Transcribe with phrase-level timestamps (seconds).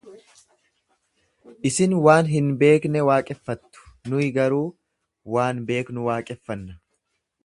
[1.69, 4.65] Isin waan hin beekne waaqeffattu, nuyi garuu
[5.37, 6.79] waan beeknu waaqeffanna.